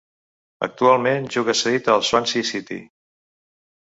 Actualment 0.67 1.29
juga 1.37 1.55
cedit 1.61 1.91
al 1.97 2.05
Swansea 2.11 2.49
City. 2.53 2.81